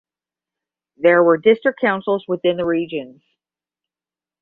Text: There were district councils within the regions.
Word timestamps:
There 0.97 1.23
were 1.23 1.37
district 1.37 1.79
councils 1.79 2.25
within 2.27 2.57
the 2.57 2.65
regions. 2.65 3.21